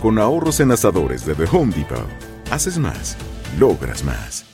[0.00, 2.08] Con ahorros en asadores de The Home Depot.
[2.50, 3.18] Haces más,
[3.58, 4.46] logras más.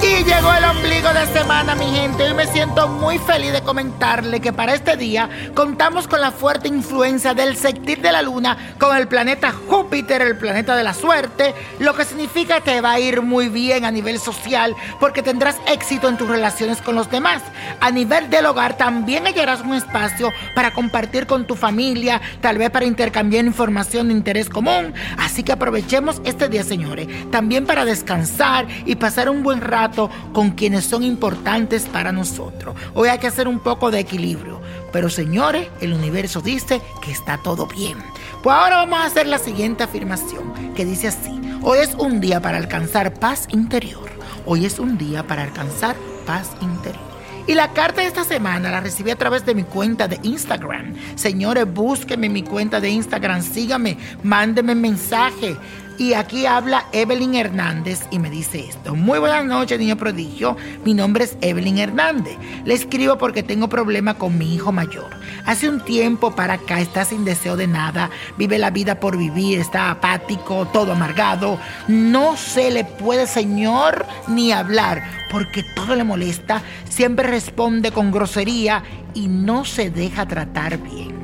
[0.00, 0.64] Y llegó el
[1.14, 2.22] de semana, mi gente.
[2.22, 6.68] Hoy me siento muy feliz de comentarle que para este día contamos con la fuerte
[6.68, 11.54] influencia del sextil de la luna con el planeta Júpiter, el planeta de la suerte,
[11.78, 16.08] lo que significa que va a ir muy bien a nivel social porque tendrás éxito
[16.10, 17.42] en tus relaciones con los demás.
[17.80, 22.68] A nivel del hogar también hallarás un espacio para compartir con tu familia, tal vez
[22.68, 24.92] para intercambiar información de interés común.
[25.16, 30.50] Así que aprovechemos este día, señores, también para descansar y pasar un buen rato con
[30.50, 32.74] quienes son importantes para nosotros.
[32.94, 34.60] Hoy hay que hacer un poco de equilibrio.
[34.92, 37.98] Pero señores, el universo dice que está todo bien.
[38.42, 41.40] Pues ahora vamos a hacer la siguiente afirmación, que dice así.
[41.62, 44.08] Hoy es un día para alcanzar paz interior.
[44.46, 47.08] Hoy es un día para alcanzar paz interior.
[47.46, 50.94] Y la carta de esta semana la recibí a través de mi cuenta de Instagram.
[51.16, 55.56] Señores, búsquenme en mi cuenta de Instagram, síganme, mándenme mensaje.
[55.98, 58.94] Y aquí habla Evelyn Hernández y me dice esto.
[58.94, 60.56] Muy buenas noches, niño prodigio.
[60.84, 62.38] Mi nombre es Evelyn Hernández.
[62.64, 65.10] Le escribo porque tengo problema con mi hijo mayor.
[65.44, 69.58] Hace un tiempo para acá está sin deseo de nada, vive la vida por vivir,
[69.58, 71.58] está apático, todo amargado.
[71.88, 76.62] No se le puede, señor, ni hablar porque todo le molesta.
[76.88, 78.84] Siempre responde con grosería
[79.14, 81.17] y no se deja tratar bien.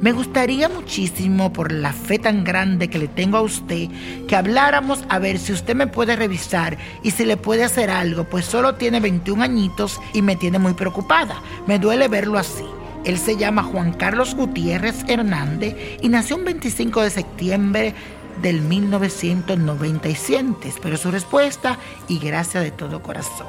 [0.00, 3.90] Me gustaría muchísimo, por la fe tan grande que le tengo a usted,
[4.26, 8.24] que habláramos a ver si usted me puede revisar y si le puede hacer algo,
[8.24, 11.42] pues solo tiene 21 añitos y me tiene muy preocupada.
[11.66, 12.64] Me duele verlo así.
[13.04, 17.94] Él se llama Juan Carlos Gutiérrez Hernández y nació un 25 de septiembre
[18.40, 20.66] del 1997.
[20.66, 21.76] Espero su respuesta
[22.08, 23.48] y gracias de todo corazón.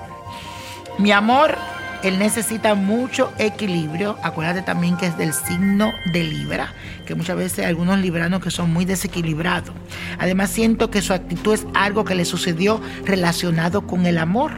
[0.97, 1.55] Mi amor,
[2.03, 4.17] él necesita mucho equilibrio.
[4.23, 6.73] Acuérdate también que es del signo de Libra,
[7.05, 9.73] que muchas veces hay algunos libranos que son muy desequilibrados.
[10.19, 14.51] Además siento que su actitud es algo que le sucedió relacionado con el amor.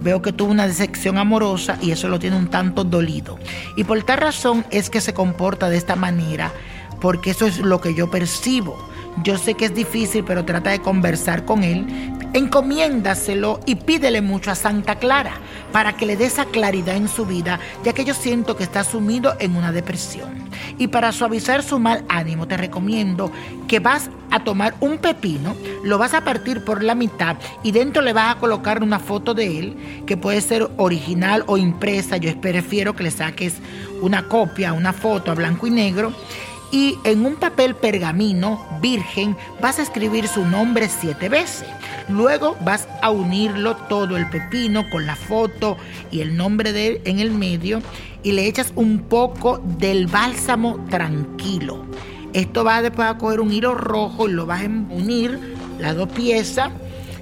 [0.00, 3.38] Veo que tuvo una decepción amorosa y eso lo tiene un tanto dolido.
[3.76, 6.52] Y por tal razón es que se comporta de esta manera,
[7.00, 8.91] porque eso es lo que yo percibo.
[9.22, 11.86] Yo sé que es difícil, pero trata de conversar con él.
[12.32, 15.34] Encomiéndaselo y pídele mucho a Santa Clara
[15.70, 18.84] para que le dé esa claridad en su vida, ya que yo siento que está
[18.84, 20.30] sumido en una depresión.
[20.78, 23.30] Y para suavizar su mal ánimo, te recomiendo
[23.68, 25.54] que vas a tomar un pepino,
[25.84, 29.34] lo vas a partir por la mitad y dentro le vas a colocar una foto
[29.34, 29.76] de él,
[30.06, 32.16] que puede ser original o impresa.
[32.16, 33.56] Yo prefiero que le saques
[34.00, 36.12] una copia, una foto a blanco y negro
[36.72, 41.68] y en un papel pergamino virgen vas a escribir su nombre siete veces.
[42.08, 45.76] Luego vas a unirlo todo el pepino con la foto
[46.10, 47.80] y el nombre de él en el medio
[48.24, 51.84] y le echas un poco del bálsamo tranquilo.
[52.32, 55.38] Esto va después a coger un hilo rojo y lo vas a unir
[55.78, 56.70] las dos piezas.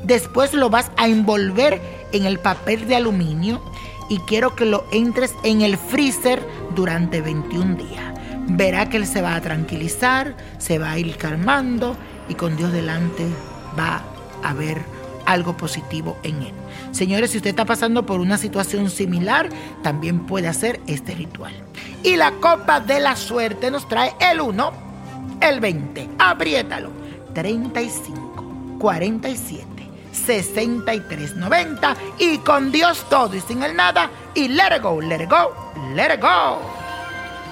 [0.05, 1.81] Después lo vas a envolver
[2.13, 3.61] en el papel de aluminio
[4.09, 6.41] y quiero que lo entres en el freezer
[6.77, 8.10] durante 21 días.
[8.49, 11.97] Verá que él se va a tranquilizar, se va a ir calmando
[12.29, 13.27] y con Dios delante
[13.79, 14.03] va
[14.43, 14.83] a haber
[15.27, 16.53] algo positivo en él.
[16.91, 19.49] Señores, si usted está pasando por una situación similar,
[19.83, 21.53] también puede hacer este ritual.
[22.03, 24.73] Y la copa de la suerte nos trae el 1,
[25.41, 26.91] el 20, apriétalo,
[27.35, 29.71] 35, 47.
[30.13, 35.31] 6390 y con Dios todo y sin el nada y let it go, let it
[35.31, 35.55] go,
[35.95, 36.80] let it go.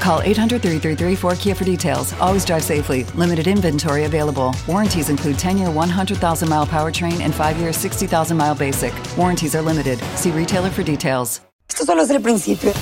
[0.00, 2.12] Call 800 333 4KIA for details.
[2.20, 3.04] Always drive safely.
[3.14, 4.54] Limited inventory available.
[4.66, 8.92] Warranties include 10 year 100,000 mile powertrain and 5 year 60,000 mile basic.
[9.16, 9.98] Warranties are limited.
[10.16, 11.40] See retailer for details.
[11.68, 12.72] Esto solo es el principio.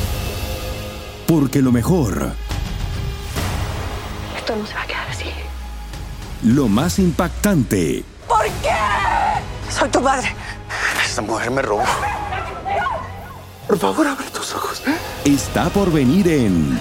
[1.26, 2.32] Porque lo mejor.
[4.37, 5.26] Esto no se va a quedar así.
[6.43, 8.05] Lo más impactante.
[8.29, 8.75] ¿Por qué?
[9.70, 10.35] Soy tu madre.
[11.05, 11.85] Esta mujer me robó.
[13.69, 14.82] Por favor, abre tus ojos.
[14.87, 14.97] ¿eh?
[15.25, 16.81] Está por venir en.